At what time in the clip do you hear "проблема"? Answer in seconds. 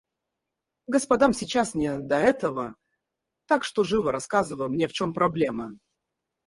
5.13-5.77